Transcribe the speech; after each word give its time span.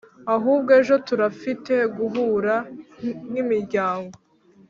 ahubwo 0.35 0.69
ejo 0.79 0.95
turafite 1.07 1.73
guhura 1.97 2.55
nk’imiryango 3.29 4.15